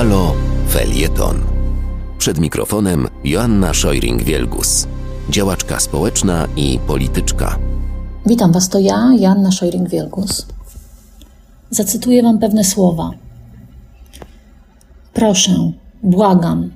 Halo 0.00 0.34
Felieton. 0.68 1.36
Przed 2.18 2.38
mikrofonem 2.38 3.08
Joanna 3.24 3.72
Szojring-Wielgus, 3.72 4.86
działaczka 5.30 5.80
społeczna 5.80 6.46
i 6.56 6.78
polityczka. 6.86 7.58
Witam 8.26 8.52
Was, 8.52 8.68
to 8.68 8.78
ja, 8.78 9.10
Joanna 9.18 9.50
Szojring-Wielgus. 9.50 10.46
Zacytuję 11.70 12.22
Wam 12.22 12.38
pewne 12.38 12.64
słowa. 12.64 13.10
Proszę, 15.14 15.72
błagam, 16.02 16.70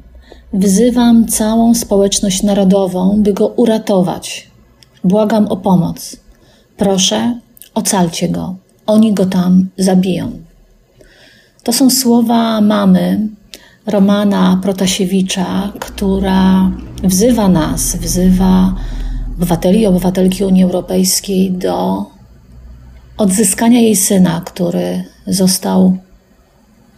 wzywam 0.53 1.27
całą 1.27 1.75
społeczność 1.75 2.43
narodową, 2.43 3.23
by 3.23 3.33
go 3.33 3.47
uratować. 3.47 4.51
Błagam 5.05 5.47
o 5.47 5.57
pomoc. 5.57 6.17
Proszę, 6.77 7.41
ocalcie 7.75 8.29
go. 8.29 8.55
Oni 8.87 9.15
go 9.15 9.27
tam 9.27 9.69
zabiją. 9.79 10.45
To 11.65 11.73
są 11.73 11.91
słowa 11.91 12.61
mamy 12.61 13.29
Romana 13.87 14.61
Protasiewicza, 14.63 15.73
która 15.81 16.71
wzywa 17.05 17.49
nas, 17.49 17.97
wzywa 17.97 18.75
obywateli 19.37 19.81
i 19.81 19.87
obywatelki 19.87 20.45
Unii 20.45 20.65
Europejskiej 20.65 21.53
do 21.53 22.05
odzyskania 23.17 23.81
jej 23.81 23.97
syna, 23.97 24.43
który 24.47 25.05
został 25.27 25.97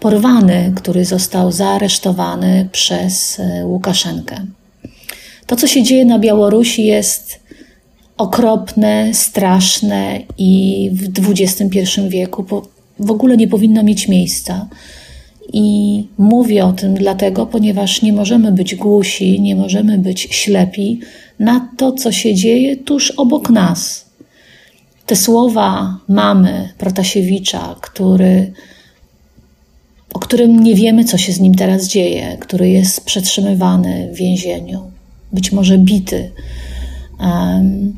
porwany, 0.00 0.72
który 0.76 1.04
został 1.04 1.52
zaaresztowany 1.52 2.68
przez 2.72 3.40
e, 3.40 3.66
Łukaszenkę. 3.66 4.46
To, 5.46 5.56
co 5.56 5.66
się 5.66 5.82
dzieje 5.82 6.04
na 6.04 6.18
Białorusi, 6.18 6.84
jest 6.84 7.40
okropne, 8.16 9.14
straszne 9.14 10.20
i 10.38 10.90
w 10.92 11.30
XXI 11.30 12.00
wieku 12.08 12.44
w 12.98 13.10
ogóle 13.10 13.36
nie 13.36 13.48
powinno 13.48 13.82
mieć 13.82 14.08
miejsca. 14.08 14.68
I 15.52 16.08
mówię 16.18 16.64
o 16.64 16.72
tym 16.72 16.94
dlatego, 16.94 17.46
ponieważ 17.46 18.02
nie 18.02 18.12
możemy 18.12 18.52
być 18.52 18.74
głusi, 18.74 19.40
nie 19.40 19.56
możemy 19.56 19.98
być 19.98 20.20
ślepi 20.20 21.00
na 21.38 21.68
to, 21.76 21.92
co 21.92 22.12
się 22.12 22.34
dzieje 22.34 22.76
tuż 22.76 23.10
obok 23.10 23.50
nas. 23.50 24.06
Te 25.06 25.16
słowa 25.16 25.98
mamy 26.08 26.68
Protasiewicza, 26.78 27.76
który, 27.80 28.52
o 30.14 30.18
którym 30.18 30.62
nie 30.62 30.74
wiemy, 30.74 31.04
co 31.04 31.18
się 31.18 31.32
z 31.32 31.40
nim 31.40 31.54
teraz 31.54 31.88
dzieje, 31.88 32.36
który 32.40 32.70
jest 32.70 33.04
przetrzymywany 33.04 34.10
w 34.12 34.16
więzieniu, 34.16 34.90
być 35.32 35.52
może 35.52 35.78
bity. 35.78 36.30
Um, 37.20 37.96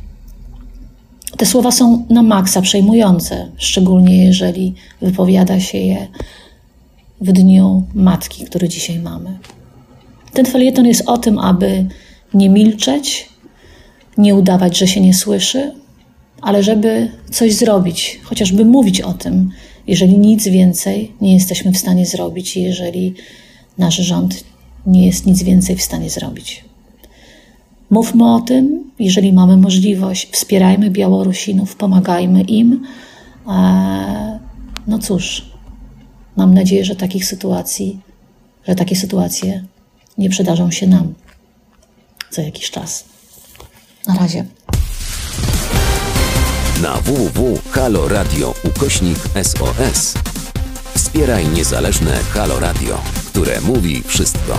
te 1.37 1.47
słowa 1.47 1.71
są 1.71 2.07
na 2.11 2.23
maksa 2.23 2.63
przejmujące, 2.63 3.51
szczególnie 3.57 4.25
jeżeli 4.25 4.75
wypowiada 5.01 5.61
się 5.61 5.79
je 5.79 6.07
w 7.21 7.33
dniu 7.33 7.83
matki, 7.95 8.45
który 8.45 8.69
dzisiaj 8.69 8.99
mamy. 8.99 9.39
Ten 10.33 10.47
felieton 10.47 10.87
jest 10.87 11.03
o 11.07 11.19
tym, 11.19 11.39
aby 11.39 11.87
nie 12.35 12.51
milczeć, 12.51 13.29
nie 14.19 14.35
udawać, 14.35 14.79
że 14.79 14.87
się 14.87 15.01
nie 15.01 15.15
słyszy, 15.15 15.73
ale 16.41 16.63
żeby 16.63 17.11
coś 17.31 17.55
zrobić, 17.55 18.21
chociażby 18.23 18.65
mówić 18.65 19.01
o 19.01 19.13
tym, 19.13 19.51
jeżeli 19.87 20.19
nic 20.19 20.49
więcej 20.49 21.13
nie 21.21 21.35
jesteśmy 21.35 21.73
w 21.73 21.79
stanie 21.79 22.07
zrobić, 22.07 22.57
jeżeli 22.57 23.15
nasz 23.79 23.97
rząd 23.97 24.45
nie 24.87 25.07
jest 25.07 25.27
nic 25.27 25.43
więcej 25.43 25.77
w 25.77 25.83
stanie 25.83 26.11
zrobić. 26.11 26.65
Mówmy 27.91 28.35
o 28.35 28.41
tym, 28.41 28.91
jeżeli 28.99 29.33
mamy 29.33 29.57
możliwość, 29.57 30.29
wspierajmy 30.33 30.91
Białorusinów, 30.91 31.77
pomagajmy 31.77 32.43
im. 32.43 32.85
E, 33.49 34.39
no 34.87 34.99
cóż, 34.99 35.51
mam 36.37 36.55
nadzieję, 36.55 36.85
że 36.85 36.97
takich 36.97 37.25
sytuacji, 37.25 38.01
że 38.69 38.75
takie 38.75 38.97
sytuacje 38.97 39.65
nie 40.19 40.31
przydarzą 40.31 40.71
się 40.71 40.87
nam 40.87 41.15
za 42.31 42.43
jakiś 42.43 42.71
czas. 42.71 43.05
Na 44.07 44.15
razie. 44.15 44.45
Na 46.83 46.95
www.haloradio 46.95 48.55
ukośnik 48.65 49.19
SOS 49.43 50.15
wspieraj 50.95 51.49
niezależne 51.49 52.17
Halo 52.17 52.61
Radio, 52.61 53.01
które 53.33 53.61
mówi 53.61 54.03
wszystko 54.03 54.59